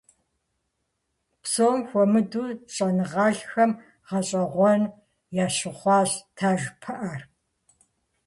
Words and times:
Псом 1.41 1.79
хуэмыдэу 1.87 2.47
щӀэныгъэлӀхэм 2.73 3.71
гъэщӏэгъуэн 4.07 4.81
ящыхъуащ 5.43 6.11
таж 6.37 6.61
пыӀэр. 6.81 7.21